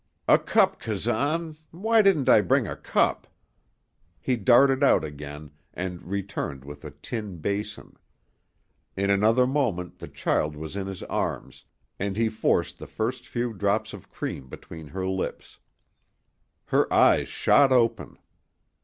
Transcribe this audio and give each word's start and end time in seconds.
"A 0.27 0.39
cup, 0.39 0.79
Kazan! 0.79 1.57
Why 1.69 2.01
didn't 2.01 2.27
I 2.27 2.41
bring 2.41 2.65
a 2.67 2.75
cup?" 2.75 3.27
He 4.19 4.35
darted 4.35 4.83
out 4.83 5.03
again 5.03 5.51
and 5.75 6.01
returned 6.01 6.65
with 6.65 6.83
a 6.83 6.89
tin 6.89 7.37
basin. 7.37 7.93
In 8.97 9.11
another 9.11 9.45
moment 9.45 9.99
the 9.99 10.07
child 10.07 10.55
was 10.55 10.75
in 10.75 10.87
his 10.87 11.03
arms, 11.03 11.65
and 11.99 12.17
he 12.17 12.29
forced 12.29 12.79
the 12.79 12.87
first 12.87 13.27
few 13.27 13.53
drops 13.53 13.93
of 13.93 14.09
cream 14.09 14.49
between 14.49 14.87
her 14.87 15.05
lips. 15.07 15.59
Her 16.65 16.91
eyes 16.91 17.29
shot 17.29 17.71
open. 17.71 18.17